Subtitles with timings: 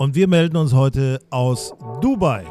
[0.00, 2.46] und wir melden uns heute aus Dubai.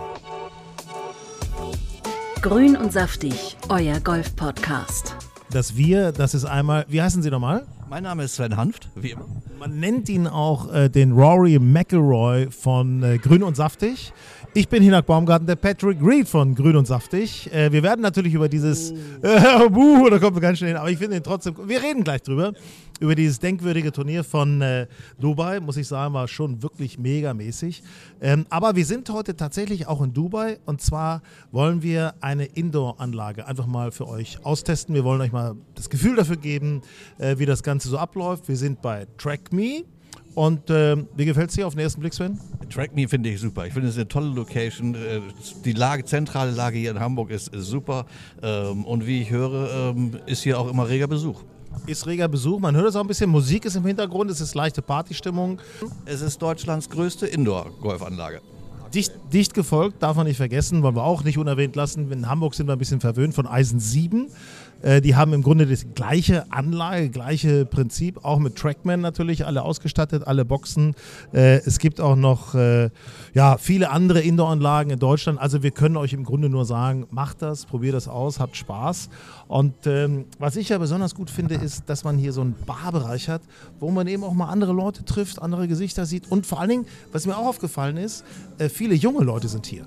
[2.44, 5.16] Grün und saftig, euer Golf-Podcast.
[5.50, 7.66] Das Wir, das ist einmal, wie heißen Sie nochmal?
[7.90, 9.26] Mein Name ist Sven Hanft, wie immer.
[9.58, 14.14] Man nennt ihn auch äh, den Rory McElroy von äh, Grün und Saftig.
[14.54, 17.52] Ich bin Hinak Baumgarten, der Patrick Reed von Grün und Saftig.
[17.52, 20.92] Äh, wir werden natürlich über dieses, äh, buh, da kommen wir ganz schnell hin, aber
[20.92, 22.54] ich finde ihn trotzdem, wir reden gleich drüber,
[23.00, 24.88] über dieses denkwürdige Turnier von äh,
[25.20, 27.84] Dubai, muss ich sagen, war schon wirklich megamäßig.
[28.22, 31.22] Ähm, aber wir sind heute tatsächlich auch in Dubai und zwar
[31.52, 34.96] wollen wir eine Indoor-Anlage einfach mal für euch austesten.
[34.96, 36.82] Wir wollen euch mal das Gefühl dafür geben,
[37.18, 38.48] äh, wie das Ganze so abläuft.
[38.48, 39.84] Wir sind bei TrackMe.
[40.36, 42.40] Und äh, wie gefällt es dir auf den ersten Blick, Sven?
[42.70, 43.66] TrackMe finde ich super.
[43.66, 44.96] Ich finde es eine tolle Location.
[44.96, 45.22] Äh,
[45.66, 48.06] die Lage, zentrale Lage hier in Hamburg ist, ist super.
[48.42, 51.44] Ähm, und wie ich höre, ähm, ist hier auch immer reger Besuch.
[51.86, 52.60] Ist reger Besuch.
[52.60, 53.30] Man hört es auch ein bisschen.
[53.30, 54.30] Musik ist im Hintergrund.
[54.30, 55.60] Es ist leichte Partystimmung.
[56.06, 58.42] Es ist Deutschlands größte Indoor-Golfanlage.
[58.94, 62.12] Dicht, dicht, gefolgt, darf man nicht vergessen, wollen wir auch nicht unerwähnt lassen.
[62.12, 64.32] In Hamburg sind wir ein bisschen verwöhnt von Eisen 7.
[64.82, 69.64] Äh, die haben im Grunde die gleiche Anlage, gleiche Prinzip, auch mit Trackman natürlich, alle
[69.64, 70.96] ausgestattet, alle Boxen.
[71.34, 72.90] Äh, es gibt auch noch äh,
[73.34, 75.40] ja, viele andere Indoor-Anlagen in Deutschland.
[75.40, 79.10] Also wir können euch im Grunde nur sagen, macht das, probiert das aus, habt Spaß.
[79.48, 83.30] Und ähm, was ich ja besonders gut finde, ist, dass man hier so einen Barbereich
[83.30, 83.42] hat,
[83.80, 86.32] wo man eben auch mal andere Leute trifft, andere Gesichter sieht.
[86.32, 88.24] Und vor allen Dingen, was mir auch aufgefallen ist,
[88.70, 89.86] viele junge Leute sind hier.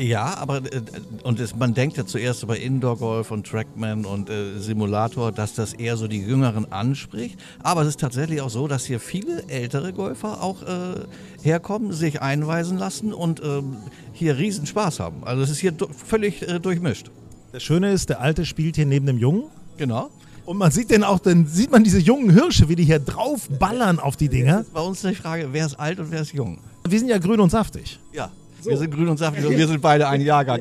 [0.00, 0.80] Ja, aber äh,
[1.24, 5.74] und es, man denkt ja zuerst über Indoor-Golf und Trackman und äh, Simulator, dass das
[5.74, 7.38] eher so die Jüngeren anspricht.
[7.62, 11.02] Aber es ist tatsächlich auch so, dass hier viele ältere Golfer auch äh,
[11.42, 13.76] herkommen, sich einweisen lassen und ähm,
[14.14, 15.22] hier riesen Spaß haben.
[15.22, 15.74] Also es ist hier
[16.06, 17.10] völlig äh, durchmischt.
[17.52, 19.44] Das Schöne ist, der Alte spielt hier neben dem Jungen.
[19.76, 20.08] Genau.
[20.46, 23.50] Und man sieht den auch, dann sieht man diese jungen Hirsche, wie die hier drauf
[23.50, 24.64] ballern auf die Dinger.
[24.72, 26.56] Bei uns ist die Frage, wer ist alt und wer ist jung?
[26.88, 28.00] Wir sind ja grün und saftig.
[28.14, 28.30] Ja.
[28.60, 28.70] So.
[28.70, 30.60] Wir sind grün und saftig und wir sind beide ein Jahrgang.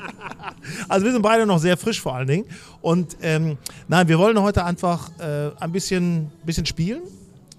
[0.88, 2.46] also wir sind beide noch sehr frisch vor allen Dingen.
[2.80, 3.58] Und ähm,
[3.88, 7.02] nein, wir wollen heute einfach äh, ein bisschen, bisschen spielen,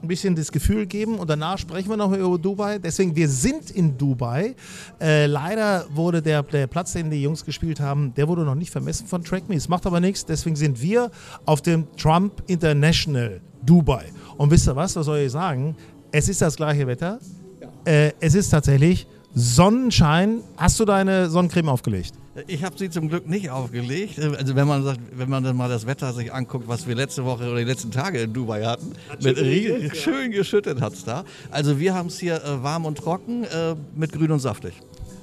[0.02, 2.80] ein bisschen das Gefühl geben und danach sprechen wir noch über Dubai.
[2.80, 4.56] Deswegen, wir sind in Dubai.
[5.00, 8.72] Äh, leider wurde der, der Platz, den die Jungs gespielt haben, der wurde noch nicht
[8.72, 9.56] vermessen von TrackMe.
[9.56, 10.26] Es macht aber nichts.
[10.26, 11.12] Deswegen sind wir
[11.46, 14.06] auf dem Trump International Dubai.
[14.38, 15.76] Und wisst ihr was, was soll ich sagen?
[16.12, 17.20] Es ist das gleiche Wetter.
[17.60, 17.92] Ja.
[17.92, 20.42] Äh, es ist tatsächlich Sonnenschein.
[20.58, 22.14] Hast du deine Sonnencreme aufgelegt?
[22.48, 24.20] Ich habe sie zum Glück nicht aufgelegt.
[24.20, 27.26] Also wenn man sagt, wenn man dann mal das Wetter sich anguckt, was wir letzte
[27.26, 31.26] Woche oder die letzten Tage in Dubai hatten, mit schön, schön geschüttet hat es da.
[31.50, 34.74] Also wir haben es hier äh, warm und trocken äh, mit grün und saftig.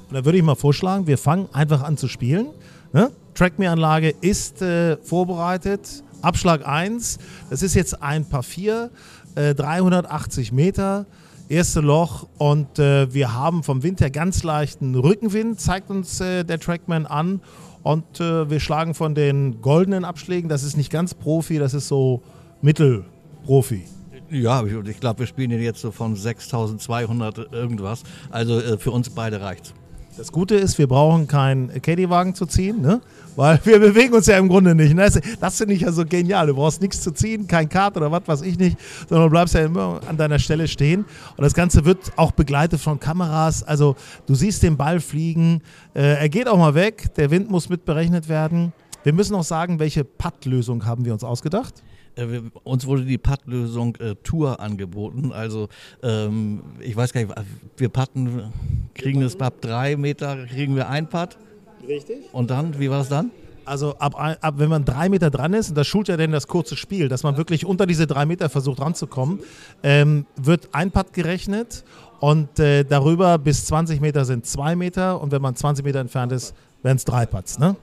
[0.09, 2.49] Und da würde ich mal vorschlagen, wir fangen einfach an zu spielen.
[2.93, 3.11] Ne?
[3.35, 6.03] Trackme-Anlage ist äh, vorbereitet.
[6.21, 7.19] Abschlag 1,
[7.49, 8.91] das ist jetzt ein Paar 4,
[9.37, 11.07] 380 Meter
[11.49, 16.45] erste Loch und äh, wir haben vom Wind her ganz leichten Rückenwind, zeigt uns äh,
[16.45, 17.41] der Trackman an.
[17.83, 21.89] Und äh, wir schlagen von den goldenen Abschlägen, das ist nicht ganz Profi, das ist
[21.89, 22.23] so
[22.61, 23.85] Mittelprofi.
[24.31, 28.03] Ja, ich glaube, wir spielen jetzt so von 6200 irgendwas.
[28.31, 29.73] Also äh, für uns beide reicht's.
[30.19, 33.01] Das Gute ist, wir brauchen keinen Caddy-Wagen zu ziehen, ne?
[33.37, 34.93] weil wir bewegen uns ja im Grunde nicht.
[34.93, 35.09] Ne?
[35.41, 36.49] Das finde ich ja so genial.
[36.49, 38.77] Du brauchst nichts zu ziehen, kein Kart oder was weiß ich nicht,
[39.09, 41.05] sondern du bleibst ja immer an deiner Stelle stehen.
[41.37, 43.63] Und das Ganze wird auch begleitet von Kameras.
[43.63, 43.95] Also
[44.27, 45.63] du siehst den Ball fliegen.
[45.95, 47.15] Äh, er geht auch mal weg.
[47.15, 48.73] Der Wind muss mitberechnet werden.
[49.05, 51.85] Wir müssen auch sagen, welche Putt-Lösung haben wir uns ausgedacht?
[52.19, 55.33] Äh, wir, uns wurde die Putt-Lösung äh, Tour angeboten.
[55.33, 55.69] Also
[56.03, 57.35] ähm, ich weiß gar nicht,
[57.77, 58.53] wir putten,
[58.95, 61.39] kriegen es ab drei Meter, kriegen wir ein Putt.
[61.87, 62.19] Richtig.
[62.33, 63.31] Und dann, wie war es dann?
[63.65, 66.49] Also ab, ab, wenn man drei Meter dran ist, und das schult ja denn das
[66.49, 69.41] kurze Spiel, dass man wirklich unter diese drei Meter versucht ranzukommen,
[69.83, 71.85] ähm, wird ein Putt gerechnet
[72.19, 76.33] und äh, darüber bis 20 Meter sind zwei Meter und wenn man 20 Meter entfernt
[76.33, 77.59] ist, wären es drei Putts.
[77.59, 77.77] Ne?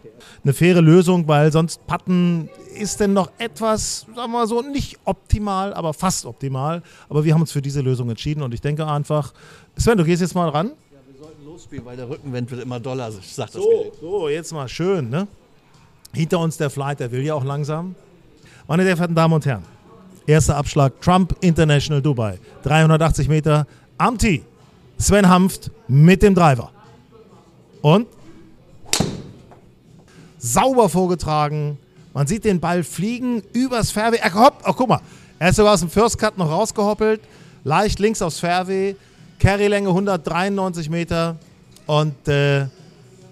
[0.44, 4.98] Eine faire Lösung, weil sonst Putten ist denn noch etwas, sagen wir mal so, nicht
[5.06, 6.82] optimal, aber fast optimal.
[7.10, 9.34] Aber wir haben uns für diese Lösung entschieden und ich denke einfach,
[9.78, 10.68] Sven, du gehst jetzt mal ran.
[10.92, 13.94] Ja, wir sollten losspielen, weil der Rückenwind wird immer doller, sagt so, das Gerät.
[14.00, 15.28] So, jetzt mal schön, ne?
[16.14, 17.96] Hinter uns der Flight, der will ja auch langsam.
[18.68, 19.64] Meine sehr verehrten Damen und Herren,
[20.26, 22.40] erster Abschlag, Trump International Dubai.
[22.64, 23.68] 380 Meter,
[23.98, 24.44] Amti,
[24.98, 26.72] Sven Hanft mit dem Driver.
[27.82, 28.08] Und
[30.46, 31.78] sauber vorgetragen.
[32.14, 34.20] Man sieht den Ball fliegen übers Fairway.
[34.22, 35.02] Er, hopp, oh, guck mal,
[35.40, 37.22] er ist sogar aus dem First Cut noch rausgehoppelt.
[37.64, 38.96] Leicht links aufs Fairway.
[39.40, 41.36] Carrylänge 193 Meter
[41.88, 42.68] und äh,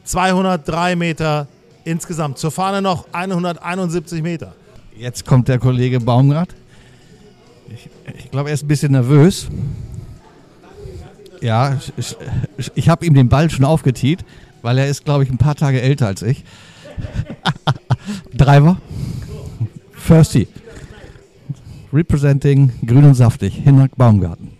[0.03, 1.47] 203 Meter
[1.85, 2.37] insgesamt.
[2.37, 4.53] Zur Fahne noch 171 Meter.
[4.97, 6.49] Jetzt kommt der Kollege Baumgart.
[7.69, 9.47] Ich, ich glaube, er ist ein bisschen nervös.
[11.41, 12.15] Ja, ich,
[12.57, 14.25] ich, ich habe ihm den Ball schon aufgetiet,
[14.61, 16.43] weil er ist, glaube ich, ein paar Tage älter als ich.
[18.33, 18.77] Driver.
[19.91, 20.47] Firsty.
[21.93, 24.51] Representing Grün und Saftig, Hinnerk Baumgarten.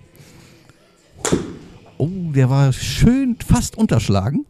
[1.98, 4.46] Oh, der war schön fast unterschlagen.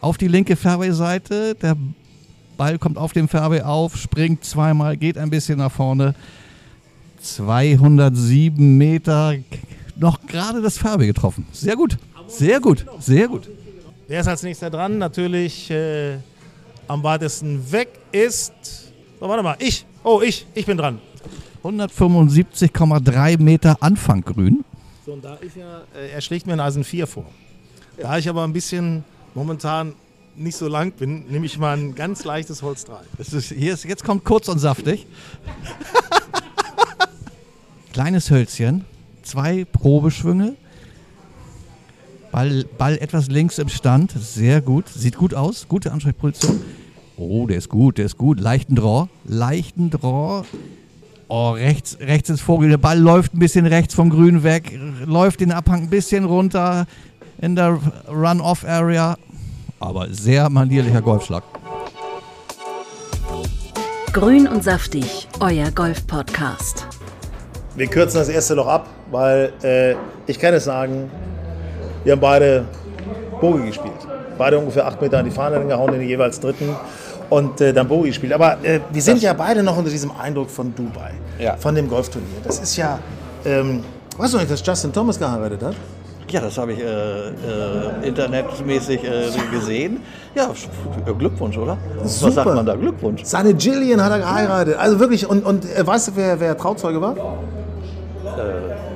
[0.00, 1.56] Auf die linke Fairway-Seite.
[1.56, 1.76] Der
[2.56, 6.14] Ball kommt auf dem Fairway auf, springt zweimal, geht ein bisschen nach vorne.
[7.20, 9.34] 207 Meter,
[9.96, 11.46] noch gerade das Fairway getroffen.
[11.52, 13.48] Sehr gut, sehr gut, sehr gut.
[14.08, 14.98] Wer ist als nächster dran?
[14.98, 16.18] Natürlich äh,
[16.88, 18.52] am weitesten weg ist.
[19.20, 19.86] So, warte mal, ich.
[20.04, 20.46] Oh, ich.
[20.54, 21.00] Ich bin dran.
[21.62, 24.64] 175,3 Meter Anfang grün.
[25.06, 27.24] So, und da ich ja, äh, er schlägt mir ein Eisen 4 vor.
[27.98, 29.94] Da ich aber ein bisschen momentan
[30.34, 32.94] nicht so lang bin, nehme ich mal ein ganz leichtes Holz 3.
[33.18, 35.06] Das ist, hier ist, jetzt kommt kurz und saftig.
[37.92, 38.84] Kleines Hölzchen,
[39.22, 40.56] zwei Probeschwünge.
[42.32, 46.62] Ball, Ball etwas links im Stand, sehr gut, sieht gut aus, gute Ansprechposition.
[47.18, 48.40] Oh, der ist gut, der ist gut.
[48.40, 50.44] Leichten Draw, leichten Draw.
[51.28, 52.70] Oh, rechts, rechts ins Vogel.
[52.70, 56.86] Der Ball läuft ein bisschen rechts vom Grün weg, läuft den Abhang ein bisschen runter
[57.38, 59.16] in der Run-Off-Area.
[59.78, 61.44] Aber sehr manierlicher Golfschlag.
[64.14, 66.86] Grün und saftig, euer Golf-Podcast.
[67.76, 69.94] Wir kürzen das erste Loch ab, weil äh,
[70.26, 71.10] ich kann es sagen,
[72.04, 72.64] wir haben beide
[73.40, 73.92] Bogie gespielt.
[74.38, 76.74] Beide ungefähr acht Meter an die Fahne gehauen, in den jeweils dritten
[77.30, 78.32] und äh, dann Bogie gespielt.
[78.32, 81.56] Aber äh, wir sind ja beide noch unter diesem Eindruck von Dubai, Ja.
[81.56, 82.28] von dem Golfturnier.
[82.44, 82.98] Das ist ja,
[83.44, 83.82] ähm,
[84.16, 85.74] weißt du nicht, dass Justin Thomas geheiratet hat?
[86.28, 90.00] Ja, das habe ich äh, äh, internetmäßig äh, gesehen.
[90.34, 91.76] Ja, sch- Glückwunsch, oder?
[91.98, 92.32] Was Super.
[92.32, 92.74] sagt man da?
[92.74, 93.20] Glückwunsch.
[93.24, 94.76] Seine Jillian hat er geheiratet.
[94.78, 97.14] Also wirklich, und, und äh, weißt du, wer, wer Trauzeuge war?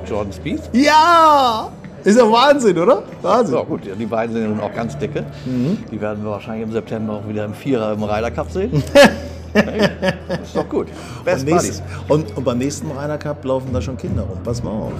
[0.09, 0.61] Jordan Spieth.
[0.73, 1.69] Ja!
[2.03, 3.03] Ist ja Wahnsinn, oder?
[3.21, 3.55] Wahnsinn.
[3.55, 5.25] Ja gut, die beiden sind ja nun auch ganz dicke.
[5.91, 8.71] Die werden wir wahrscheinlich im September auch wieder im Vierer im Ryder Cup sehen.
[10.43, 10.87] ist doch gut.
[11.25, 14.37] Best Und, nächstes, und, und beim nächsten Ryder Cup laufen da schon Kinder rum.
[14.43, 14.93] Pass mal auf.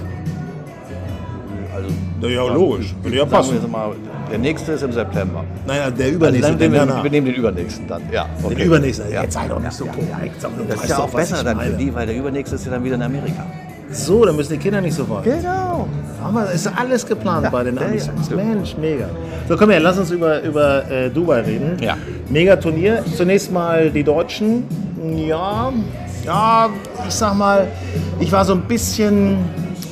[1.74, 1.88] Also,
[2.20, 2.94] Na ja, logisch.
[3.02, 3.70] Würde ja passen.
[3.70, 3.92] mal,
[4.30, 5.44] der nächste ist im September.
[5.66, 8.02] Naja, der Also übernächste, dann der nehmen wir, wir nehmen den übernächsten dann.
[8.12, 8.54] Ja, okay.
[8.56, 9.12] Den übernächsten.
[9.12, 9.22] Ja.
[9.22, 10.40] Jetzt sei doch nicht so korrekt.
[10.40, 12.72] Sag, du Das ist ja auch besser dann für die, weil der übernächste ist ja
[12.72, 13.46] dann wieder in Amerika.
[13.90, 15.24] So, dann müssen die Kinder nicht so weit.
[15.24, 15.88] Genau.
[16.22, 18.10] Aber ist alles geplant bei den ja, Amis.
[18.28, 18.36] ja.
[18.36, 19.08] Mensch, mega.
[19.48, 21.76] So, komm her, lass uns über, über äh, Dubai reden.
[21.80, 21.96] Ja.
[22.28, 23.04] Mega Turnier.
[23.16, 24.64] Zunächst mal die Deutschen.
[25.16, 25.72] Ja,
[26.24, 26.68] ja,
[27.06, 27.68] ich sag mal,
[28.18, 29.38] ich war so ein bisschen,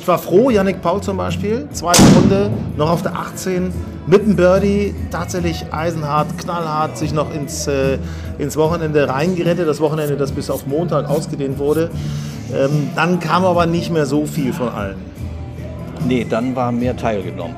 [0.07, 3.73] ich war froh, Yannick Paul zum Beispiel, zweite Runde, noch auf der 18,
[4.05, 7.97] mit dem Birdie, tatsächlich eisenhart, knallhart, sich noch ins, äh,
[8.37, 11.89] ins Wochenende reingerettet, das Wochenende, das bis auf Montag ausgedehnt wurde.
[12.55, 14.95] Ähm, dann kam aber nicht mehr so viel von allen.
[16.07, 17.57] Nee, dann war mehr teilgenommen.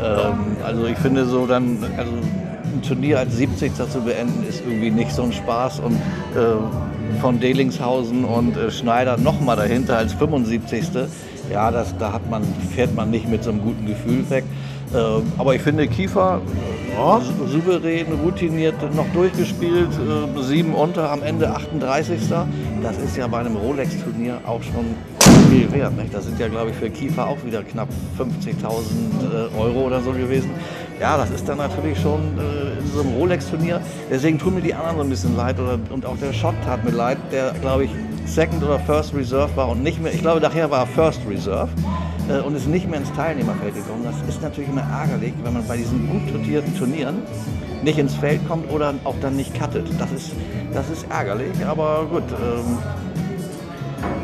[0.00, 3.74] Ähm, also ich finde so dann, also ein Turnier als 70.
[3.74, 5.80] zu beenden, ist irgendwie nicht so ein Spaß.
[5.80, 10.84] Und äh, von Delingshausen und äh, Schneider nochmal dahinter als 75.
[11.52, 12.42] Ja, das, da hat man,
[12.74, 14.44] fährt man nicht mit so einem guten Gefühl weg.
[14.94, 16.40] Ähm, aber ich finde Kiefer
[16.96, 17.20] Ja.
[17.20, 22.20] sou- souverän, routiniert, noch durchgespielt, äh, sieben unter, am Ende 38.
[22.82, 24.94] Das ist ja bei einem Rolex-Turnier auch schon
[25.50, 25.96] viel wert.
[25.96, 26.12] Nicht?
[26.14, 27.88] Das sind ja, glaube ich, für Kiefer auch wieder knapp
[28.18, 28.54] 50.000
[29.54, 30.50] äh, Euro oder so gewesen.
[31.00, 33.80] Ja, das ist dann natürlich schon äh, in so einem Rolex-Turnier.
[34.10, 35.58] Deswegen tun mir die anderen so ein bisschen leid.
[35.58, 37.90] Oder, und auch der Shot tat mir leid, der, glaube ich,
[38.26, 41.68] Second oder First Reserve war und nicht mehr, ich glaube, nachher war er First Reserve
[42.28, 44.04] äh, und ist nicht mehr ins Teilnehmerfeld gekommen.
[44.04, 47.22] Das ist natürlich immer ärgerlich, wenn man bei diesen gut dotierten Turnieren
[47.82, 49.88] nicht ins Feld kommt oder auch dann nicht cuttet.
[49.98, 50.32] Das ist,
[50.72, 52.24] das ist ärgerlich, aber gut.
[52.30, 52.78] Ähm,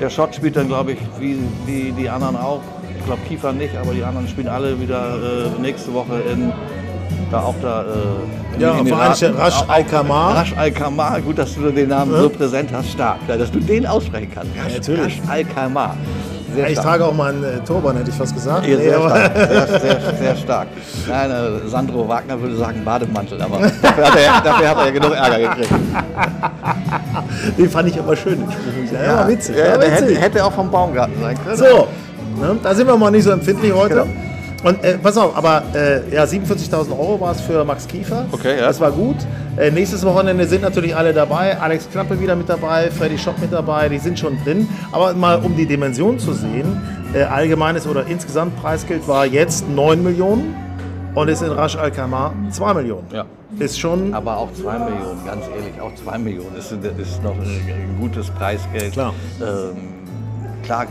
[0.00, 2.60] der Shot spielt dann, glaube ich, wie die, die anderen auch.
[2.98, 6.52] Ich glaube, Kiefer nicht, aber die anderen spielen alle wieder äh, nächste Woche in.
[7.30, 7.82] Da auch da.
[7.82, 9.34] Äh, Ja, Emiraten.
[9.36, 10.36] Rasch Auch- Al Khamar.
[10.36, 11.20] Rasch Al Khamar.
[11.20, 12.22] Gut, dass du den Namen Ja.
[12.22, 12.90] so präsent hast.
[12.90, 13.18] Stark.
[13.28, 14.50] Ja, dass du den aussprechen kannst.
[14.64, 15.20] Rasch, natürlich.
[15.22, 15.94] Rasch Al Khamar.
[16.54, 16.86] Sehr Ich stark.
[16.86, 18.66] trage auch mal einen äh, Turban, hätte ich fast gesagt.
[18.66, 19.36] Ja, sehr, stark.
[19.36, 20.68] Sehr, sehr, sehr stark.
[21.06, 24.90] Nein, äh, Sandro Wagner würde sagen Bademantel, aber dafür hat er, dafür hat er ja
[24.90, 25.70] genug Ärger gekriegt.
[27.58, 28.98] Den fand ich aber schön, den Spruch.
[29.06, 29.56] Ja, war witzig.
[29.56, 30.20] Ja, der hätte, witzig.
[30.20, 31.56] hätte auch vom Baumgarten sein können.
[31.56, 31.86] So,
[32.40, 33.94] ne, da sind wir mal nicht so empfindlich heute.
[33.94, 34.06] Genau.
[34.64, 38.26] Und äh, pass auf, aber äh, ja, 47.000 Euro war es für Max Kiefer.
[38.32, 38.66] Okay, ja.
[38.66, 39.16] Das war gut.
[39.56, 41.58] Äh, nächstes Wochenende sind natürlich alle dabei.
[41.60, 44.68] Alex Knappe wieder mit dabei, Freddy Schopp mit dabei, die sind schon drin.
[44.90, 46.80] Aber mal um die Dimension zu sehen,
[47.14, 50.56] äh, allgemeines oder insgesamt Preisgeld war jetzt 9 Millionen
[51.14, 53.06] und ist in Rasch Al Khamar 2 Millionen.
[53.12, 53.24] Ja.
[53.58, 57.40] Ist schon Aber auch 2 Millionen, ganz ehrlich, auch 2 Millionen ist, ist noch ein,
[57.42, 58.92] ein gutes Preisgeld.
[58.92, 59.14] Klar.
[59.40, 59.76] Ähm,
[60.64, 60.86] klar,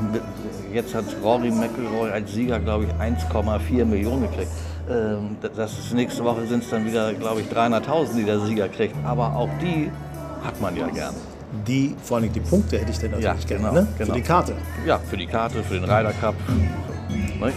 [0.73, 4.51] jetzt hat Rory McIlroy als Sieger, glaube ich, 1,4 Millionen gekriegt.
[4.89, 8.69] Ähm, das ist, nächste Woche sind es dann wieder, glaube ich, 300.000, die der Sieger
[8.69, 8.95] kriegt.
[9.05, 9.91] Aber auch die
[10.43, 11.13] hat man ja gern.
[11.65, 13.87] Die, vor allem die Punkte hätte ich denn natürlich Ja, gerne, genau, ne?
[13.97, 14.13] genau.
[14.13, 14.53] Für die Karte.
[14.85, 16.35] Ja, für die Karte, für den Ryder Cup.
[17.39, 17.51] Ne?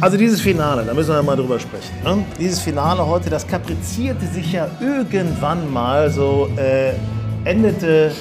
[0.00, 1.94] Also dieses Finale, da müssen wir mal drüber sprechen.
[2.04, 2.24] Ne?
[2.38, 6.92] Dieses Finale heute, das kaprizierte sich ja irgendwann mal so, äh,
[7.44, 8.12] endete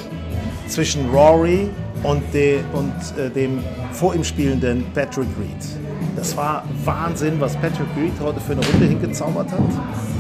[0.68, 1.70] zwischen Rory
[2.04, 3.60] und, de, und äh, dem
[3.92, 5.86] vor ihm spielenden Patrick Reed.
[6.16, 9.60] Das war Wahnsinn, was Patrick Reed heute für eine Runde hingezaubert hat.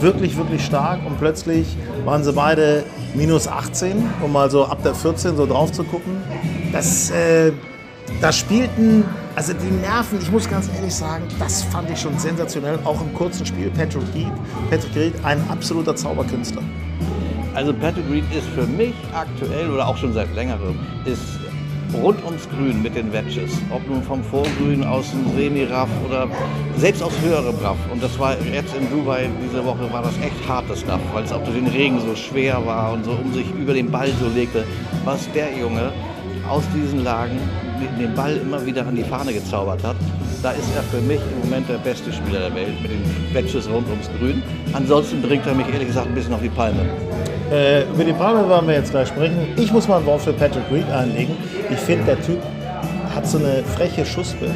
[0.01, 1.00] Wirklich, wirklich stark.
[1.05, 5.72] Und plötzlich waren sie beide minus 18, um mal so ab der 14 so drauf
[5.72, 6.17] zu gucken.
[6.72, 7.51] Das, äh,
[8.22, 9.03] da spielten,
[9.36, 13.13] also die Nerven, ich muss ganz ehrlich sagen, das fand ich schon sensationell, auch im
[13.13, 13.70] kurzen Spiel.
[13.70, 14.32] Patrick Reed,
[14.70, 16.62] Patrick Reed ein absoluter Zauberkünstler.
[17.53, 21.39] Also Patrick Reed ist für mich aktuell oder auch schon seit längerem, ist
[21.94, 23.51] rund ums Grün mit den Wedges.
[23.70, 26.27] Ob nun vom Vorgrün aus dem Semi-Raff oder
[26.77, 27.77] selbst aufs höhere Raff.
[27.92, 31.32] Und das war jetzt in Dubai diese Woche war das echt hartes Raff, weil es
[31.32, 34.27] auch durch den Regen so schwer war und so um sich über den Ball so
[34.27, 34.65] legte.
[35.04, 35.92] Was der Junge
[36.50, 37.39] aus diesen Lagen
[38.00, 39.96] den Ball immer wieder an die Fahne gezaubert hat.
[40.42, 43.70] Da ist er für mich im Moment der beste Spieler der Welt mit den Wedges
[43.70, 44.42] rund ums Grün.
[44.74, 46.86] Ansonsten bringt er mich ehrlich gesagt ein bisschen auf die Palme.
[47.52, 49.54] Äh, über die Palme werden wir jetzt gleich sprechen.
[49.56, 51.36] Ich muss mal ein Wort für Patrick Reed einlegen.
[51.70, 52.40] Ich finde, der Typ
[53.14, 54.52] hat so eine freche Schussbild.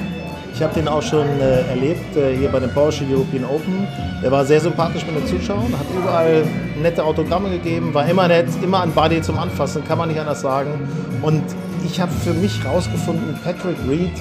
[0.55, 3.87] Ich habe den auch schon äh, erlebt äh, hier bei den Porsche European Open.
[4.23, 6.43] Der war sehr sympathisch mit den Zuschauern, hat überall
[6.81, 10.41] nette Autogramme gegeben, war immer nett, immer ein Buddy zum Anfassen, kann man nicht anders
[10.41, 10.71] sagen.
[11.21, 11.43] Und
[11.85, 14.11] ich habe für mich rausgefunden, Patrick Reed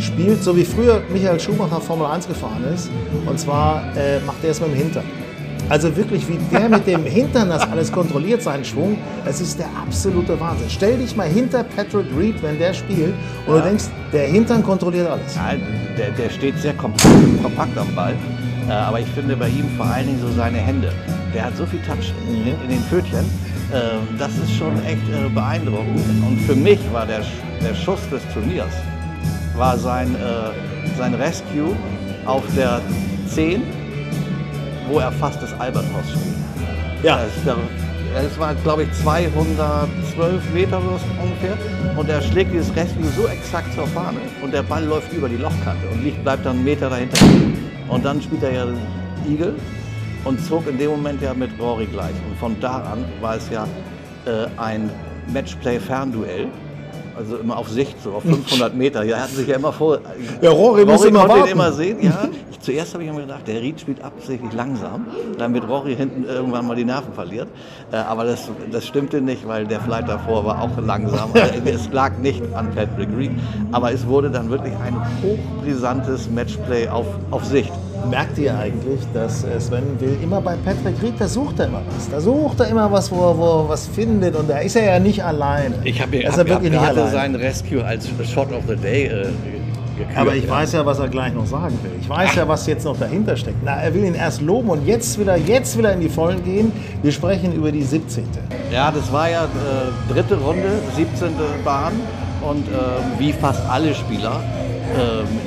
[0.00, 2.90] spielt so wie früher Michael Schumacher Formel 1 gefahren ist.
[3.24, 5.04] Und zwar äh, macht er es mit dem Hintern.
[5.68, 9.68] Also wirklich, wie der mit dem Hintern das alles kontrolliert, seinen Schwung, das ist der
[9.80, 10.68] absolute Wahnsinn.
[10.70, 13.12] Stell dich mal hinter Patrick Reed, wenn der spielt,
[13.46, 15.34] und du denkst, der Hintern kontrolliert alles.
[15.34, 15.52] Ja,
[15.96, 18.14] der, der steht sehr kompakt, kompakt am Ball.
[18.68, 20.92] Äh, aber ich finde bei ihm vor allen Dingen so seine Hände.
[21.34, 23.24] Der hat so viel Touch in, in den Pfötchen.
[23.72, 26.00] Äh, das ist schon echt äh, beeindruckend.
[26.26, 27.20] Und für mich war der,
[27.62, 28.72] der Schuss des Turniers
[29.58, 31.76] war sein, äh, sein Rescue
[32.24, 32.80] auf der
[33.26, 33.62] 10,
[34.88, 36.36] wo er fast das Albatros spielt.
[37.02, 37.20] Ja,
[38.16, 41.56] Es, war, glaube ich, 212 Meter ungefähr.
[41.96, 45.36] Und er schlägt dieses Rescue so exakt zur Fahne und der Ball läuft über die
[45.36, 47.18] Lochkante und liegt, bleibt dann einen Meter dahinter.
[47.88, 48.78] Und dann spielt er ja den
[49.32, 49.54] Igel
[50.24, 52.14] und zog in dem Moment ja mit Rory gleich.
[52.28, 53.66] Und von da an war es ja
[54.26, 54.90] äh, ein
[55.32, 56.48] Matchplay-Fernduell.
[57.18, 59.02] Also immer auf Sicht, so auf 500 Meter.
[59.02, 59.98] Ja, er hat sich ja immer vor.
[60.40, 61.50] Ja, Rory muss immer warten.
[61.50, 62.28] immer sehen, ja.
[62.50, 65.06] Ich, zuerst habe ich mir gedacht, der Ried spielt absichtlich langsam,
[65.36, 67.48] damit Rory hinten irgendwann mal die Nerven verliert.
[67.90, 71.30] Äh, aber das, das stimmte nicht, weil der Flight davor war auch langsam.
[71.34, 73.32] Also es lag nicht an Patrick Reed,
[73.72, 77.72] aber es wurde dann wirklich ein hochbrisantes Matchplay auf, auf Sicht.
[78.10, 81.82] Merkt ihr eigentlich, dass äh, Sven will immer bei Patrick Reed, da sucht er immer
[81.94, 82.08] was.
[82.10, 84.36] Da sucht er immer was, wo er, wo er was findet.
[84.36, 85.74] Und da ist er ja nicht alleine.
[85.84, 89.26] Ich habe ist hab, er gerade seinen Rescue als Shot of the Day äh,
[89.98, 90.16] gekürt.
[90.16, 90.50] Aber ich ja.
[90.50, 91.92] weiß ja, was er gleich noch sagen will.
[92.00, 93.58] Ich weiß ja, was jetzt noch dahinter steckt.
[93.64, 96.08] Na, er will ihn erst loben und jetzt will er, jetzt will er in die
[96.08, 96.72] Vollen gehen.
[97.02, 98.24] Wir sprechen über die 17.
[98.72, 101.30] Ja, das war ja äh, dritte Runde, 17.
[101.64, 101.92] Bahn.
[102.40, 104.40] Und äh, wie fast alle Spieler,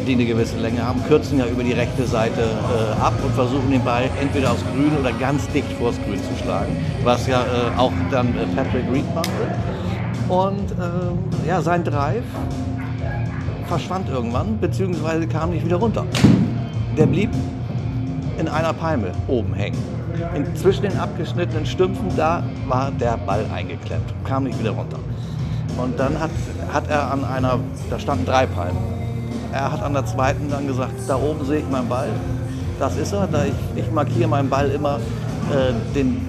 [0.08, 3.72] die eine gewisse Länge haben, kürzen ja über die rechte Seite äh, ab und versuchen
[3.72, 6.76] den Ball entweder aufs Grün oder ganz dicht vors Grün zu schlagen.
[7.04, 9.30] Was ja äh, auch dann äh, Patrick Reed machte.
[10.30, 12.24] Und ähm, ja, sein Drive
[13.68, 16.06] verschwand irgendwann, beziehungsweise kam nicht wieder runter.
[16.98, 17.30] Der blieb
[18.38, 19.78] in einer Palme oben hängen.
[20.36, 25.00] In, zwischen den abgeschnittenen Stümpfen, da war der Ball eingeklemmt, kam nicht wieder runter.
[25.78, 26.32] Und dann hat,
[26.74, 29.01] hat er an einer, da standen drei Palmen.
[29.52, 32.10] Er hat an der zweiten dann gesagt, da oben sehe ich meinen Ball,
[32.80, 33.28] das ist er.
[33.28, 34.98] Da ich, ich markiere meinen Ball immer
[35.52, 36.26] äh, den,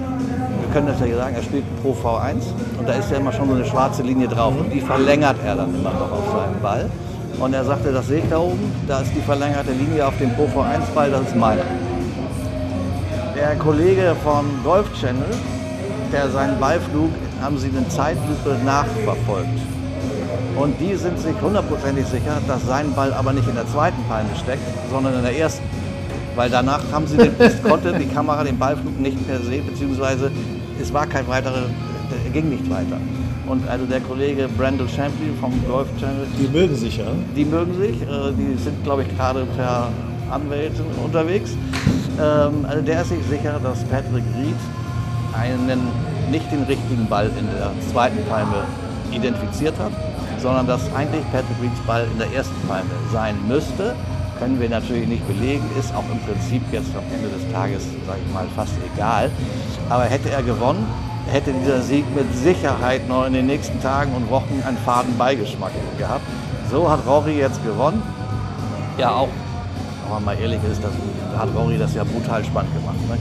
[0.60, 2.42] wir können das ja hier sagen, er spielt Pro V1
[2.78, 5.54] und da ist ja immer schon so eine schwarze Linie drauf und die verlängert er
[5.54, 6.90] dann immer noch auf seinen Ball.
[7.38, 10.32] Und er sagte, das sehe ich da oben, da ist die verlängerte Linie auf dem
[10.34, 11.62] Pro V1 Ball, das ist meiner.
[13.36, 15.30] Der Kollege vom Golf Channel,
[16.12, 17.10] der seinen Ballflug,
[17.40, 19.58] haben sie in Zeitlupe nachverfolgt.
[20.56, 24.28] Und die sind sich hundertprozentig sicher, dass sein Ball aber nicht in der zweiten Palme
[24.36, 25.64] steckt, sondern in der ersten.
[26.34, 27.32] Weil danach haben sie den,
[27.62, 30.30] konnte die Kamera den Ballflug nicht mehr sehen, beziehungsweise
[30.80, 31.64] es war kein weiterer,
[32.24, 32.98] er ging nicht weiter.
[33.46, 37.04] Und also der Kollege Brandon Champion vom Golf Channel, Die mögen sich ja.
[37.36, 39.88] die mögen sich, äh, die sind, glaube ich, gerade per
[40.30, 41.56] Anwälten unterwegs.
[42.20, 44.54] Ähm, also der ist sich sicher, dass Patrick Reed
[45.38, 45.80] einen,
[46.30, 48.64] nicht den richtigen Ball in der zweiten Palme
[49.10, 49.92] identifiziert hat,
[50.42, 53.94] sondern dass eigentlich Patrick Reeds Ball in der ersten Palme sein müsste.
[54.38, 58.18] Können wir natürlich nicht belegen, ist auch im Prinzip jetzt am Ende des Tages, sage
[58.26, 59.30] ich mal, fast egal.
[59.88, 60.84] Aber hätte er gewonnen,
[61.30, 65.70] hätte dieser Sieg mit Sicherheit noch in den nächsten Tagen und Wochen einen faden Beigeschmack
[65.96, 66.24] gehabt.
[66.70, 68.02] So hat Rory jetzt gewonnen.
[68.98, 69.28] Ja, auch,
[70.12, 70.92] man mal ehrlich ist, das
[71.38, 72.96] hat Rory das ja brutal spannend gemacht.
[73.08, 73.16] Ne?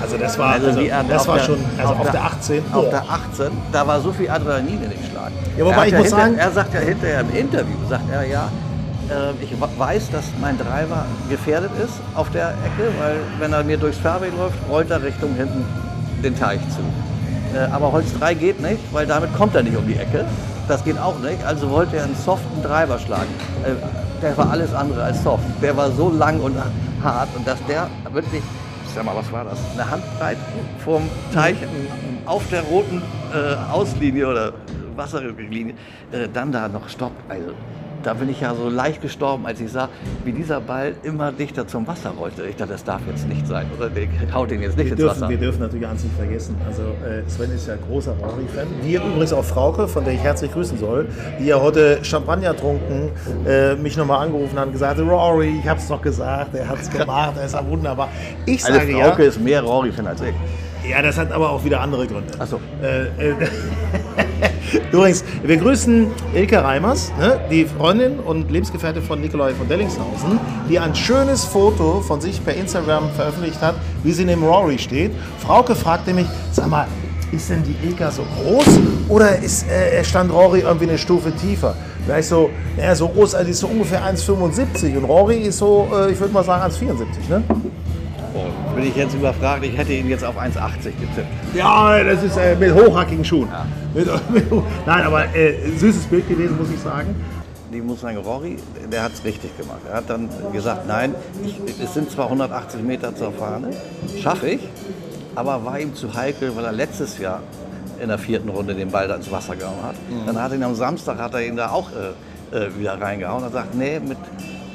[0.00, 2.62] Also das war, Also also, das war der- schon, also auf auf, der- der 18.
[2.72, 2.90] Auf boah.
[2.90, 5.30] der 18, da war so viel Adrenalin in den Schlag.
[5.56, 8.10] Ja, wobei Er ich ja muss hinter, sagen- Er sagt ja hinterher im Interview, sagt
[8.12, 8.48] er ja,
[9.08, 13.76] äh, ich weiß, dass mein Driver gefährdet ist auf der Ecke, weil wenn er mir
[13.76, 15.64] durchs Fairway läuft, rollt er Richtung hinten
[16.22, 17.56] den Teich zu.
[17.56, 20.24] Äh, aber Holz 3 geht nicht, weil damit kommt er nicht um die Ecke.
[20.70, 23.26] Das geht auch nicht, also wollte er einen soften Driver schlagen.
[23.64, 25.42] Äh, der war alles andere als soft.
[25.60, 26.54] Der war so lang und
[27.02, 28.40] hart und dass der wirklich,
[28.86, 29.58] ich sag mal, was war das?
[29.74, 30.38] Eine Handbreit
[30.84, 31.02] vom
[31.34, 31.56] Teich
[32.24, 33.02] auf der roten
[33.34, 34.52] äh, Auslinie oder
[34.94, 35.74] Wasserlinie,
[36.12, 37.20] äh, dann da noch stoppt.
[37.28, 37.50] Also
[38.02, 39.88] da bin ich ja so leicht gestorben, als ich sah,
[40.24, 42.44] wie dieser Ball immer dichter zum Wasser rollte.
[42.46, 43.90] Ich dachte, das darf jetzt nicht sein, oder?
[43.90, 45.28] Der haut ihn jetzt nicht Wir ins dürfen, Wasser.
[45.30, 46.56] wir dürfen natürlich eins nicht vergessen.
[46.66, 48.66] Also äh, Sven ist ja großer Rory-Fan.
[48.82, 53.10] Wie übrigens auch Frauke, von der ich herzlich grüßen soll, die ja heute Champagner trunken,
[53.46, 56.90] äh, mich nochmal angerufen hat und gesagt hat, Rory, ich hab's doch gesagt, er hat's
[56.90, 58.08] gemacht, er ist ja wunderbar.
[58.46, 60.34] Ich sage Frauke ja, ist mehr Rory-Fan als ich.
[60.90, 62.32] Ja, das hat aber auch wieder andere Gründe.
[62.38, 62.60] Ach so.
[62.82, 63.34] Äh, äh,
[64.92, 70.78] Übrigens, wir grüßen Ilka Reimers, ne, die Freundin und Lebensgefährte von Nikolai von Dellingshausen, die
[70.78, 75.12] ein schönes Foto von sich per Instagram veröffentlicht hat, wie sie neben Rory steht.
[75.38, 76.86] Frauke fragte mich, sag mal,
[77.32, 81.74] ist denn die Ilka so groß oder ist, äh, stand Rory irgendwie eine Stufe tiefer?
[82.08, 85.58] Da ich so, ja, so groß, also die ist so ungefähr 1,75 und Rory ist
[85.58, 87.42] so, äh, ich würde mal sagen 1,74, ne?
[88.34, 91.26] Oh, bin ich jetzt überfragt, ich hätte ihn jetzt auf 1,80 getippt.
[91.54, 93.48] Ja, das ist äh, mit hochhackigen Schuhen.
[93.94, 94.52] Mit, mit,
[94.86, 97.14] nein, aber äh, süßes Bild gewesen, muss ich sagen.
[97.72, 98.56] Ich muss sagen, Rory,
[98.90, 99.80] der hat es richtig gemacht.
[99.88, 103.70] Er hat dann gesagt, nein, ich, es sind zwar 180 Meter zur Fahne,
[104.20, 104.60] schaffe ich,
[105.36, 107.40] aber war ihm zu heikel, weil er letztes Jahr
[108.00, 109.94] in der vierten Runde den Ball da ins Wasser gehauen hat.
[110.26, 113.44] Dann hat er ihn am Samstag hat er ihn da auch äh, äh, wieder reingehauen.
[113.44, 114.18] Er sagt, nee, mit,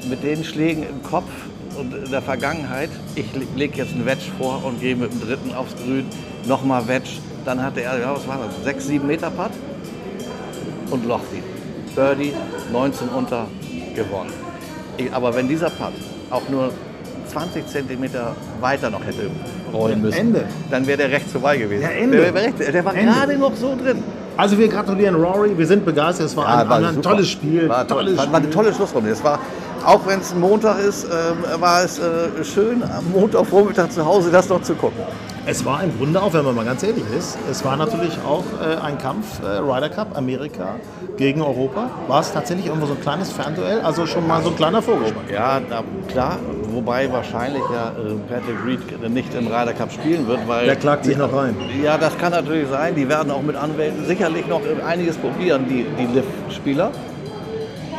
[0.08, 1.28] mit den Schlägen im Kopf
[1.76, 5.54] und in der Vergangenheit, ich lege jetzt einen Wedge vor und gehe mit dem dritten
[5.54, 6.06] aufs Grün,
[6.46, 7.10] nochmal Wedge.
[7.44, 9.50] Dann hatte er, ja, was war das, 6, 7 Meter Putt
[10.90, 11.42] und locht ihn.
[11.94, 12.32] Birdie,
[12.72, 13.46] 19 unter,
[13.94, 14.32] gewonnen.
[14.96, 15.92] Ich, aber wenn dieser Putt
[16.30, 16.72] auch nur
[17.28, 19.30] 20 Zentimeter weiter noch hätte
[19.72, 20.44] rollen müssen, Ende.
[20.70, 21.82] dann wäre der rechts vorbei gewesen.
[21.82, 22.18] Ja, Ende.
[22.18, 23.12] Der, rechts, der war Ende.
[23.12, 24.02] gerade noch so drin.
[24.36, 27.10] Also wir gratulieren Rory, wir sind begeistert, es war ein, ein, super.
[27.10, 27.68] tolles Spiel.
[27.68, 28.54] War, toll, tolles war, war eine Spiel.
[28.54, 29.10] tolle Schlussrunde.
[29.10, 29.38] Es war,
[29.84, 34.30] auch wenn es ein Montag ist, ähm, war es äh, schön, am Montagvormittag zu Hause
[34.30, 35.02] das noch zu gucken.
[35.48, 38.42] Es war im Grunde auch, wenn man mal ganz ehrlich ist, es war natürlich auch
[38.60, 40.74] äh, ein Kampf, äh, Ryder Cup, Amerika
[41.16, 41.88] gegen Europa.
[42.08, 45.30] War es tatsächlich irgendwo so ein kleines Fernduell, also schon mal so ein kleiner Vorgeschmack.
[45.32, 46.38] Ja, na, klar,
[46.72, 50.66] wobei wahrscheinlich ja äh, Patrick Reed nicht im Ryder Cup spielen wird, weil...
[50.66, 51.54] Der klagt sich noch rein.
[51.80, 52.96] Ja, das kann natürlich sein.
[52.96, 56.90] Die werden auch mit Anwälten sicherlich noch einiges probieren, die, die Liv-Spieler.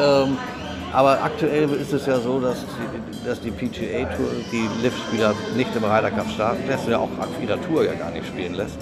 [0.02, 0.38] Ähm,
[0.94, 5.76] aber aktuell ist es ja so, dass die, dass die PGA Tour die Liv-Spieler nicht
[5.76, 7.10] im Ryder Cup starten lässt, ja auch
[7.42, 8.78] ihrer Tour ja gar nicht spielen lässt.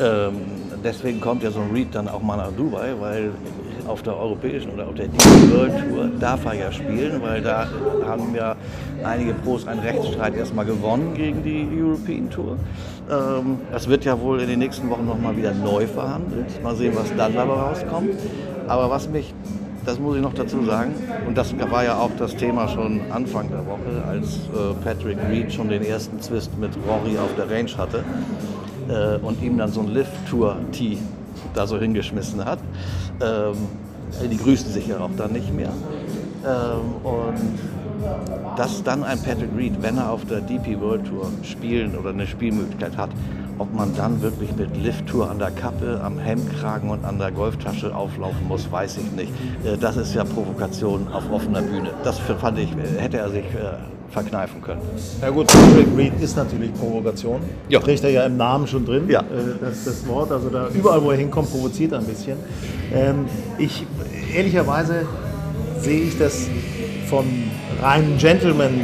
[0.00, 0.36] Ähm,
[0.84, 3.32] deswegen kommt ja so ein Reed dann auch mal nach Dubai, weil
[3.86, 7.66] auf der europäischen oder auf der DP World Tour darf er ja spielen, weil da
[8.06, 8.54] haben ja
[9.02, 12.56] einige Pros einen Rechtsstreit erstmal gewonnen gegen die European Tour.
[13.10, 16.62] Ähm, das wird ja wohl in den nächsten Wochen nochmal wieder neu verhandelt.
[16.62, 18.10] Mal sehen, was dann dabei rauskommt.
[18.66, 19.32] Aber was mich,
[19.88, 20.94] das muss ich noch dazu sagen,
[21.26, 25.50] und das war ja auch das Thema schon Anfang der Woche, als äh, Patrick Reed
[25.50, 28.04] schon den ersten Zwist mit Rory auf der Range hatte
[28.90, 30.98] äh, und ihm dann so ein Lift-Tour-Tee
[31.54, 32.58] da so hingeschmissen hat.
[33.22, 33.56] Ähm,
[34.30, 35.72] die grüßen sich ja auch dann nicht mehr.
[36.44, 37.58] Ähm, und
[38.58, 42.26] dass dann ein Patrick Reed, wenn er auf der DP World Tour spielen oder eine
[42.26, 43.08] Spielmöglichkeit hat,
[43.58, 47.94] ob man dann wirklich mit Lift-Tour an der Kappe, am Hemdkragen und an der Golftasche
[47.94, 49.32] auflaufen muss, weiß ich nicht.
[49.64, 51.90] Äh, Das ist ja Provokation auf offener Bühne.
[52.04, 53.78] Das fand ich, äh, hätte er sich äh,
[54.10, 54.80] verkneifen können.
[55.20, 57.40] Ja gut, Patrick Reed ist natürlich Provokation.
[57.68, 57.80] Ja.
[57.80, 59.22] Trägt er ja im Namen schon drin, Ja.
[59.60, 60.30] das, das Wort.
[60.32, 62.36] Also da überall, wo er hinkommt, provoziert er ein bisschen.
[62.94, 63.26] Ähm,
[63.58, 63.84] ich,
[64.34, 65.04] ehrlicherweise
[65.80, 66.48] sehe ich das
[67.08, 67.26] vom
[67.82, 68.80] reinen Gentleman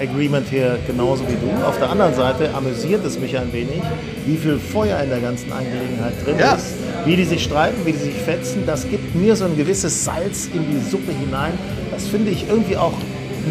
[0.00, 1.64] Agreement her genauso wie du.
[1.66, 3.82] Auf der anderen Seite amüsiert es mich ein wenig,
[4.26, 6.54] wie viel Feuer in der ganzen Angelegenheit drin Ja.
[6.54, 6.74] ist.
[7.04, 10.48] Wie die sich streiten, wie die sich fetzen, das gibt mir so ein gewisses Salz
[10.54, 11.52] in die Suppe hinein.
[11.90, 12.92] Das finde ich irgendwie auch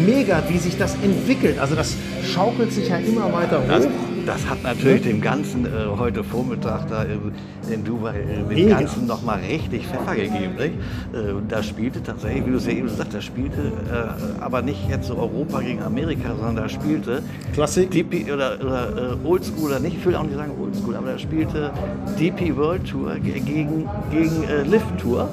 [0.06, 1.58] mega, wie sich das entwickelt.
[1.58, 1.94] Also das
[2.32, 3.86] schaukelt sich ja immer weiter hoch.
[4.26, 7.32] Das, hat natürlich dem Ganzen äh, heute Vormittag da in,
[7.72, 8.68] in Dubai äh, dem.
[8.68, 10.54] Ganzen nochmal richtig Pfeffer gegeben.
[10.56, 10.74] Nicht?
[11.12, 14.88] Äh, da spielte tatsächlich, wie du es ja eben gesagt hast, spielte äh, aber nicht
[14.88, 17.90] jetzt so Europa gegen Amerika, sondern da spielte Klassik.
[17.90, 21.18] DP oder, oder äh, Oldschool oder nicht, ich will auch nicht sagen Oldschool, aber da
[21.18, 21.70] spielte
[22.18, 25.28] DP World Tour ge- gegen, gegen äh, Lift Tour.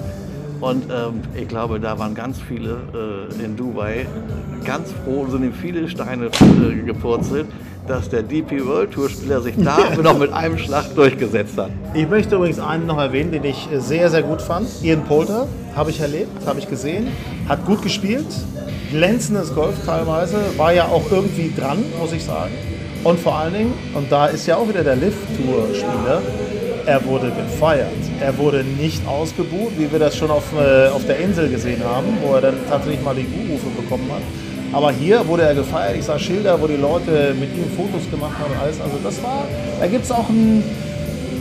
[0.62, 2.80] Und ähm, ich glaube, da waren ganz viele
[3.42, 4.06] in Dubai
[4.66, 6.30] ganz froh sind ihm viele Steine
[6.86, 7.46] gepurzelt,
[7.90, 11.72] dass der DP World Tour Spieler sich da noch mit einem Schlag durchgesetzt hat.
[11.96, 14.68] Ich möchte übrigens einen noch erwähnen, den ich äh, sehr, sehr gut fand.
[14.84, 17.08] Ian Poulter, habe ich erlebt, habe ich gesehen.
[17.48, 18.28] Hat gut gespielt,
[18.92, 22.52] glänzendes Golf teilweise, war ja auch irgendwie dran, muss ich sagen.
[23.04, 26.22] Und vor allen Dingen, und da ist ja auch wieder der Lift-Tour-Spieler,
[26.86, 27.92] er wurde gefeiert.
[28.20, 32.06] Er wurde nicht ausgebuht, wie wir das schon auf, äh, auf der Insel gesehen haben,
[32.22, 34.22] wo er dann tatsächlich mal die U-Rufe bekommen hat.
[34.72, 35.98] Aber hier wurde er gefeiert.
[35.98, 38.80] Ich sah Schilder, wo die Leute mit ihm Fotos gemacht haben und alles.
[38.80, 39.48] Also das war,
[39.80, 40.64] da gibt es auch ein,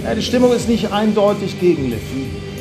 [0.05, 2.03] ja, die Stimmung ist nicht eindeutig gegen Lift.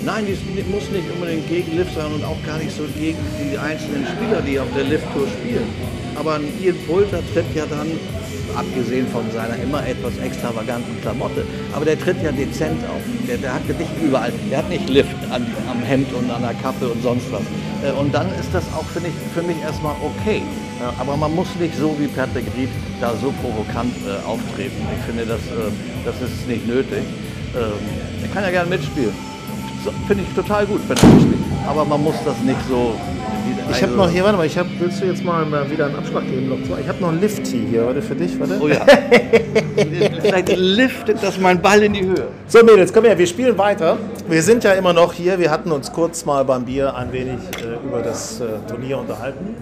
[0.05, 3.57] Nein, die muss nicht unbedingt gegen Lift sein und auch gar nicht so gegen die
[3.57, 5.67] einzelnen Spieler, die auf der Lift-Tour spielen.
[6.15, 7.87] Aber ein Ian Poulter tritt ja dann,
[8.57, 13.01] abgesehen von seiner immer etwas extravaganten Klamotte, aber der tritt ja dezent auf.
[13.27, 16.53] Der, der hat nicht überall, der hat nicht Lift an, am Hemd und an der
[16.55, 17.41] Kappe und sonst was.
[17.83, 20.41] Äh, Und dann ist das auch, finde ich, für mich erstmal okay.
[20.79, 22.69] Ja, Aber man muss nicht so wie Patrick Reed
[23.01, 24.81] da so provokant äh, auftreten.
[24.97, 25.71] Ich finde, das, äh,
[26.05, 27.03] das ist nicht nötig.
[27.55, 27.79] Ähm,
[28.21, 29.13] er kann ja gerne mitspielen.
[30.07, 31.39] Finde ich total gut, wenn er mitspielt.
[31.67, 32.95] Aber man muss das nicht so.
[33.71, 35.95] Ich habe noch hier, warte mal, ich hab, willst du jetzt mal mal wieder einen
[35.95, 36.51] Abschlag geben?
[36.65, 36.81] Zwei?
[36.81, 38.59] Ich habe noch ein Lift-Tee hier, warte, für dich, warte.
[38.61, 38.79] Oh ja.
[40.21, 42.27] Vielleicht liftet das mein Ball in die Höhe.
[42.47, 43.97] So Mädels, komm her, wir spielen weiter.
[44.27, 47.39] Wir sind ja immer noch hier, wir hatten uns kurz mal beim Bier ein wenig
[47.61, 49.55] äh, über das äh, Turnier unterhalten.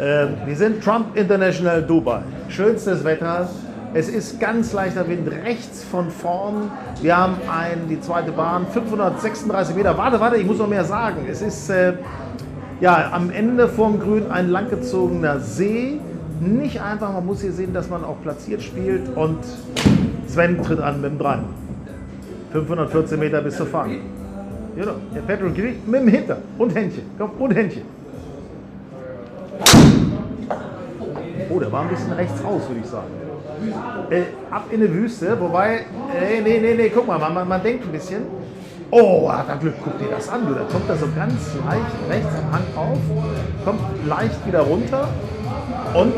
[0.00, 2.22] Ähm, wir sind Trump International Dubai.
[2.48, 3.48] Schönstes Wetter.
[3.94, 6.70] Es ist ganz leichter Wind rechts von vorn.
[7.02, 9.96] Wir haben ein, die zweite Bahn, 536 Meter.
[9.98, 11.26] Warte, warte, ich muss noch mehr sagen.
[11.30, 11.92] Es ist äh,
[12.82, 16.00] ja, am Ende vorm Grün ein langgezogener See.
[16.40, 19.16] Nicht einfach, man muss hier sehen, dass man auch platziert spielt.
[19.16, 19.38] Und
[20.26, 21.38] Sven tritt an mit dem 3.
[22.50, 23.98] 514 Meter bis zur Fahne.
[24.74, 27.04] Genau, der Patrick Reed mit dem Hinter und Händchen.
[27.16, 27.82] Komm, und Händchen.
[31.50, 33.06] Oh, der war ein bisschen rechts raus, würde ich sagen.
[34.10, 35.84] Äh, ab in die Wüste, wobei,
[36.20, 38.22] äh, nee, nee, nee, guck mal, man, man, man denkt ein bisschen.
[38.94, 40.52] Oh, hat er Glück, guck dir das an, du.
[40.52, 41.32] Da kommt er so ganz
[41.66, 42.98] leicht rechts am Hang auf,
[43.64, 45.08] kommt leicht wieder runter.
[45.94, 46.12] Und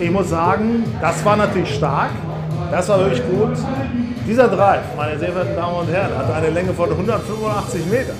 [0.00, 2.10] ich muss sagen, das war natürlich stark.
[2.72, 3.56] Das war wirklich gut.
[4.26, 8.12] Dieser Drive, meine sehr verehrten Damen und Herren, hat eine Länge von 185 Meter.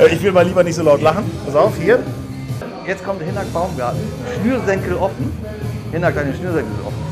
[0.00, 1.30] Äh, Ich will mal lieber nicht so laut lachen.
[1.44, 1.98] Pass auf, hier.
[2.86, 4.00] Jetzt kommt Hinak Baumgarten.
[4.40, 5.30] Schnürsenkel offen.
[5.92, 7.04] Hinak, deine Schnürsenkel sind offen.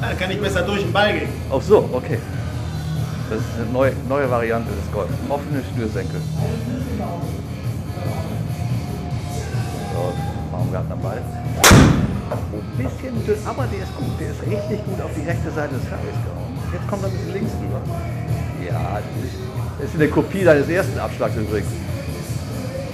[0.00, 1.28] Da kann ich besser durch den Ball gehen.
[1.54, 2.18] Ach so, okay.
[3.30, 5.10] Das ist eine neue, neue Variante des Golf.
[5.28, 6.20] Offene Schnürsenkel.
[9.94, 10.12] So,
[10.50, 11.20] Baumgarten am Ball.
[12.30, 14.18] Ein bisschen dünn, aber der ist gut.
[14.18, 16.48] Der ist richtig gut auf die rechte Seite des Fairways gehauen.
[16.72, 17.80] Jetzt kommt er ein bisschen links rüber.
[18.66, 19.00] Ja,
[19.78, 21.70] das ist eine Kopie deines ersten Abschlags übrigens.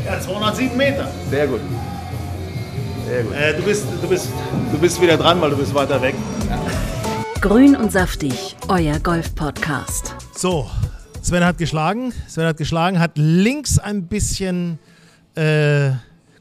[0.04, 1.08] Ja, 207 Meter.
[1.30, 1.60] Sehr gut.
[3.08, 3.34] Sehr gut.
[3.34, 4.28] Äh, du, bist, du, bist,
[4.72, 6.14] du bist wieder dran, weil du bist weiter weg.
[7.44, 10.14] Grün und saftig, euer Golf-Podcast.
[10.34, 10.66] So,
[11.20, 12.10] Sven hat geschlagen.
[12.26, 14.78] Sven hat geschlagen, hat links ein bisschen
[15.34, 15.90] äh,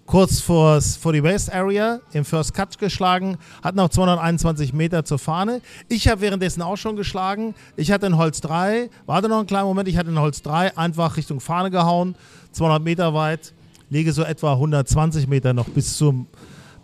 [0.06, 5.20] kurz vor, vor die West Area im First Cut geschlagen, hat noch 221 Meter zur
[5.20, 5.60] Fahne.
[5.89, 7.54] Ich habe währenddessen auch schon geschlagen.
[7.76, 10.78] Ich hatte ein Holz 3, warte noch einen kleinen Moment, ich hatte ein Holz 3,
[10.78, 12.16] einfach Richtung Fahne gehauen,
[12.54, 13.52] 200 Meter weit,
[13.89, 16.28] liege so etwa 120 Meter noch bis, zum,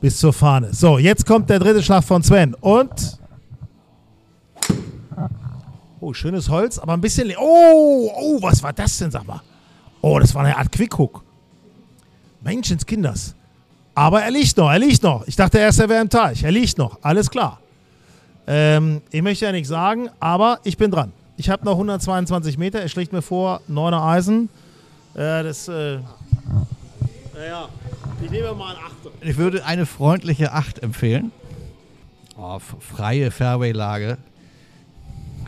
[0.01, 0.73] bis zur Fahne.
[0.73, 3.18] So, jetzt kommt der dritte Schlag von Sven und
[6.01, 7.33] Oh, schönes Holz, aber ein bisschen.
[7.37, 9.41] Oh, oh, was war das denn, sag mal?
[10.01, 11.23] Oh, das war eine Art Quickhook.
[12.41, 13.35] Menschenskinders.
[13.95, 15.27] Aber er liegt noch, er liegt noch.
[15.27, 16.43] Ich dachte erst, er wäre im Teich.
[16.43, 17.59] Er liegt noch, alles klar.
[18.47, 21.11] Ähm, ich möchte ja nichts sagen, aber ich bin dran.
[21.35, 22.79] Ich habe noch 122 Meter.
[22.79, 24.49] Er schlägt mir vor, 9er Eisen.
[25.15, 25.99] Äh, das, äh.
[27.33, 27.69] Naja,
[28.23, 29.09] ich nehme mal einen Achter.
[29.21, 31.31] Ich würde eine freundliche 8 empfehlen.
[32.37, 34.17] Oh, freie Fairway-Lage.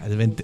[0.03, 0.35] Also wenn,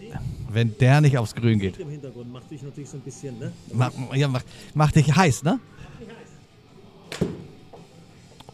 [0.51, 1.79] wenn der nicht aufs Grün geht.
[1.79, 3.51] Im Hintergrund macht dich natürlich so ein bisschen, ne?
[3.73, 4.43] Mach, ja, mach,
[4.73, 5.59] mach dich heiß, ne?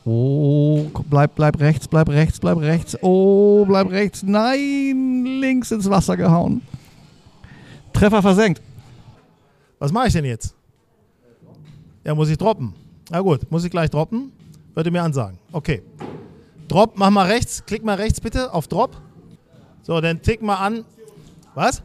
[0.06, 2.98] Oh, bleib, bleib rechts, bleib rechts, bleib rechts.
[3.02, 4.24] Oh, bleib rechts.
[4.24, 6.62] Nein, links ins Wasser gehauen.
[7.94, 8.62] Treffer versenkt.
[9.80, 10.56] Was mache ich denn jetzt?
[12.04, 12.74] Ja, muss ich droppen.
[13.10, 14.32] Na gut, muss ich gleich droppen.
[14.74, 15.38] Würde mir ansagen.
[15.52, 15.82] Okay.
[16.68, 17.64] Drop, mach mal rechts.
[17.66, 19.00] Klick mal rechts bitte auf Drop.
[19.84, 20.86] So, dann tick mal an.
[21.56, 21.84] Was?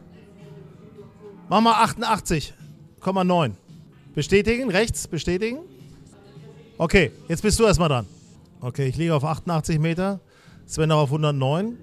[1.49, 3.51] Mach mal 88,9.
[4.15, 5.59] Bestätigen, rechts, bestätigen.
[6.77, 8.07] Okay, jetzt bist du erstmal dran.
[8.61, 10.19] Okay, ich liege auf 88 Meter.
[10.65, 11.77] Sven auf 109.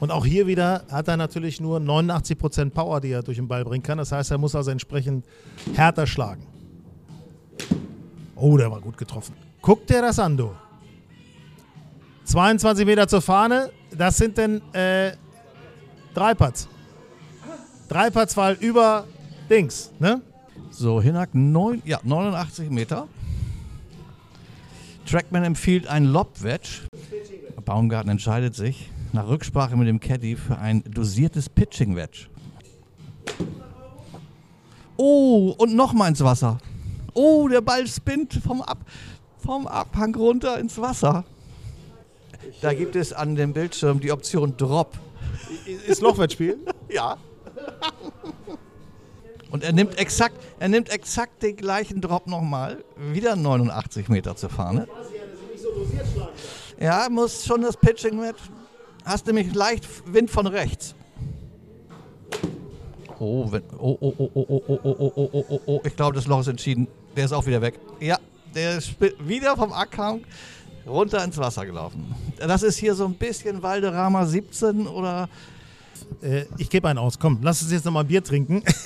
[0.00, 3.64] Und auch hier wieder hat er natürlich nur 89% Power, die er durch den Ball
[3.64, 3.98] bringen kann.
[3.98, 5.26] Das heißt, er muss also entsprechend
[5.74, 6.46] härter schlagen.
[8.34, 9.34] Oh, der war gut getroffen.
[9.60, 10.52] Guck dir das an, du.
[12.24, 13.70] 22 Meter zur Fahne.
[13.96, 15.12] Das sind denn äh,
[16.14, 16.68] drei Putts.
[17.88, 19.06] Drei Putts, weil über
[19.48, 20.22] Dings, ne?
[20.70, 23.08] So, Hinak, neun, ja, 89 Meter.
[25.06, 26.82] Trackman empfiehlt ein Lob-Wedge.
[27.64, 32.28] Baumgarten entscheidet sich nach Rücksprache mit dem Caddy für ein dosiertes Pitching-Wedge.
[34.96, 36.58] Oh, und nochmal ins Wasser.
[37.14, 38.78] Oh, der Ball spinnt vom, Ab
[39.38, 41.24] vom Abhang runter ins Wasser.
[42.60, 44.98] Da gibt es an dem Bildschirm die Option Drop.
[45.86, 46.58] Ist Lochwettspiel?
[46.88, 47.18] Ja.
[49.50, 52.84] Und er nimmt exakt, er nimmt exakt den gleichen Drop nochmal.
[52.96, 54.86] Wieder 89 Meter zur Fahne.
[56.78, 58.36] Ja, muss schon das Pitching mit.
[59.04, 60.94] Hast nämlich leicht Wind von rechts.
[63.18, 65.80] Oh, wenn, oh, oh, oh, oh, oh, oh, oh, oh, oh, oh, oh, oh.
[65.84, 66.88] Ich glaube, das Loch ist entschieden.
[67.16, 67.78] Der ist auch wieder weg.
[68.00, 68.18] Ja,
[68.54, 70.22] der ist wieder vom Ackhang
[70.86, 72.14] runter ins Wasser gelaufen.
[72.38, 75.28] Das ist hier so ein bisschen Valderrama 17 oder
[76.22, 77.18] äh, ich gebe einen aus.
[77.18, 78.62] Komm, lass uns jetzt nochmal ein Bier trinken.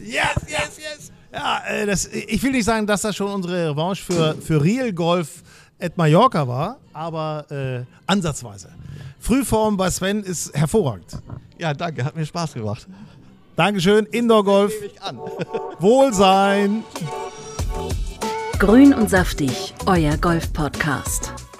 [0.00, 1.12] yes, yes, yes.
[1.32, 4.92] Ja, äh, das, ich will nicht sagen, dass das schon unsere Revanche für, für Real
[4.92, 5.42] Golf
[5.80, 8.68] at Mallorca war, aber äh, ansatzweise.
[9.18, 11.18] Frühform bei Sven ist hervorragend.
[11.58, 12.86] Ja, danke, hat mir Spaß gemacht.
[13.56, 14.72] Dankeschön, Indoor Golf.
[15.78, 16.84] Wohlsein.
[18.62, 21.51] Grün und saftig, euer Golf-Podcast.